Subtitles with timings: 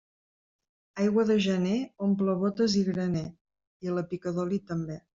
[1.03, 1.75] Aigua de gener
[2.07, 3.27] omple bótes i graner,
[3.89, 5.03] i la pica d'oli també.